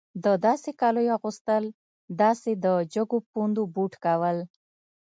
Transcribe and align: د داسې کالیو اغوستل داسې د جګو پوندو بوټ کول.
د 0.23 0.25
داسې 0.45 0.69
کالیو 0.81 1.15
اغوستل 1.17 1.63
داسې 2.21 2.51
د 2.65 2.67
جګو 2.93 3.17
پوندو 3.31 3.63
بوټ 3.73 3.93
کول. 4.05 4.37